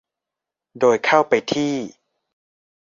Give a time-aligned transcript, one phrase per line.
[0.79, 1.73] โดยเข้าไปที่